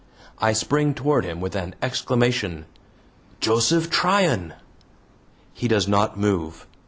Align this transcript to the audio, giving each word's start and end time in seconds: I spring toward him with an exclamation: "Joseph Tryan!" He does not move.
I 0.39 0.53
spring 0.53 0.95
toward 0.95 1.25
him 1.25 1.41
with 1.41 1.55
an 1.55 1.75
exclamation: 1.79 2.65
"Joseph 3.39 3.91
Tryan!" 3.91 4.55
He 5.53 5.67
does 5.67 5.87
not 5.87 6.17
move. 6.17 6.65